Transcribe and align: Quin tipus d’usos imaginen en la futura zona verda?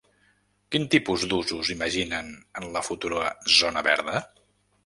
Quin 0.75 0.87
tipus 0.95 1.25
d’usos 1.33 1.69
imaginen 1.75 2.33
en 2.63 2.67
la 2.79 2.85
futura 2.89 3.31
zona 3.61 3.89
verda? 3.93 4.21